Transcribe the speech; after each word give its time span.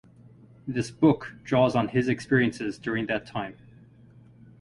This 0.67 0.89
book 0.89 1.33
draws 1.43 1.75
on 1.75 1.89
his 1.89 2.07
experiences 2.07 2.79
during 2.79 3.05
that 3.05 3.27
time. 3.27 3.55